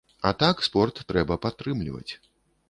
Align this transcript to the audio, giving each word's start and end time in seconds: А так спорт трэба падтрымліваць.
А 0.27 0.29
так 0.43 0.63
спорт 0.67 1.01
трэба 1.11 1.37
падтрымліваць. 1.45 2.11